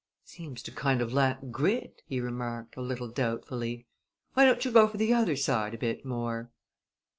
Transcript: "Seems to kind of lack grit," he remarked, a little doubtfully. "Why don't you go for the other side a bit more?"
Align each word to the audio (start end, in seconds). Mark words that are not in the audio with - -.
"Seems 0.25 0.63
to 0.63 0.71
kind 0.71 0.99
of 0.99 1.13
lack 1.13 1.39
grit," 1.51 2.01
he 2.07 2.19
remarked, 2.19 2.75
a 2.75 2.81
little 2.81 3.07
doubtfully. 3.07 3.85
"Why 4.33 4.45
don't 4.45 4.65
you 4.65 4.71
go 4.71 4.87
for 4.87 4.97
the 4.97 5.13
other 5.13 5.35
side 5.35 5.75
a 5.75 5.77
bit 5.77 6.03
more?" 6.03 6.49